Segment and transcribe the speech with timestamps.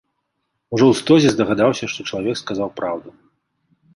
[0.77, 3.09] Ужо ў стозе здагадаўся, што чалавек сказаў праўду.